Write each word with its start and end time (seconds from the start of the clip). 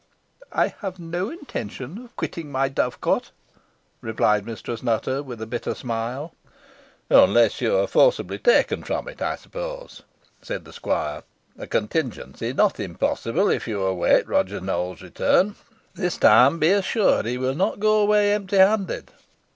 "I 0.51 0.69
have 0.79 0.97
no 0.97 1.29
intention 1.29 1.99
of 2.03 2.15
quitting 2.15 2.51
my 2.51 2.69
dovecot," 2.69 3.29
replied 4.01 4.47
Mistress 4.47 4.81
Nutter, 4.81 5.21
with 5.21 5.39
a 5.43 5.45
bitter 5.45 5.75
smile. 5.75 6.33
"Unless 7.11 7.61
you 7.61 7.77
are 7.77 7.85
forcibly 7.85 8.39
taken 8.39 8.81
from 8.83 9.07
it, 9.07 9.21
I 9.21 9.35
suppose," 9.35 10.01
said 10.41 10.65
the 10.65 10.73
squire; 10.73 11.21
"a 11.55 11.67
contingency 11.67 12.51
not 12.51 12.79
impossible 12.79 13.47
if 13.51 13.67
you 13.67 13.83
await 13.83 14.27
Roger 14.27 14.59
Nowell's 14.59 15.03
return. 15.03 15.53
This 15.93 16.17
time, 16.17 16.57
be 16.57 16.71
assured, 16.71 17.27
he 17.27 17.37
will 17.37 17.53
not 17.53 17.79
go 17.79 17.99
away 18.01 18.33
empty 18.33 18.57
handed." 18.57 19.11